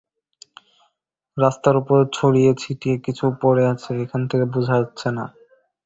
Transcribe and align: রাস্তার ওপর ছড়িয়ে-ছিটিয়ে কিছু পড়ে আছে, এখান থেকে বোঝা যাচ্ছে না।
রাস্তার 1.37 1.75
ওপর 1.77 1.97
ছড়িয়ে-ছিটিয়ে 2.13 2.95
কিছু 3.05 3.25
পড়ে 3.41 3.63
আছে, 3.73 3.91
এখান 4.03 4.21
থেকে 4.29 4.45
বোঝা 4.53 4.75
যাচ্ছে 4.79 5.09
না। 5.17 5.25